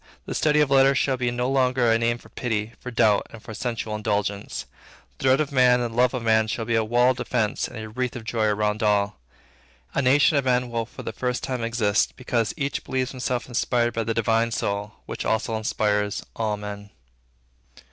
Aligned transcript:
The 0.25 0.33
study 0.33 0.61
of 0.61 0.71
letters 0.71 0.97
shall 0.97 1.15
be 1.15 1.29
no 1.29 1.47
longer 1.47 1.87
a 1.91 1.99
name 1.99 2.17
for 2.17 2.29
pity, 2.29 2.71
for 2.79 2.89
doubt, 2.89 3.27
and 3.29 3.39
for 3.39 3.53
sensual 3.53 3.93
indulgence. 3.95 4.65
The 5.19 5.25
dread 5.25 5.39
of 5.39 5.51
man 5.51 5.79
and 5.79 5.93
the 5.93 5.95
love 5.95 6.15
of 6.15 6.23
man 6.23 6.47
shall 6.47 6.65
be 6.65 6.73
a 6.73 6.83
wall 6.83 7.11
of 7.11 7.17
defence 7.17 7.67
and 7.67 7.77
a 7.77 7.87
wreath 7.87 8.15
of 8.15 8.23
joy 8.23 8.45
around 8.47 8.81
all. 8.81 9.19
A 9.93 10.01
nation 10.01 10.37
of 10.37 10.45
men 10.45 10.71
will 10.71 10.87
for 10.87 11.03
the 11.03 11.13
first 11.13 11.43
time 11.43 11.63
exist, 11.63 12.15
because 12.15 12.51
each 12.57 12.83
believes 12.83 13.11
himself 13.11 13.47
inspired 13.47 13.93
by 13.93 14.03
the 14.03 14.15
Divine 14.15 14.49
Soul 14.49 14.93
which 15.05 15.23
also 15.23 15.55
inspires 15.55 16.25
all 16.35 16.57
men. 16.57 16.89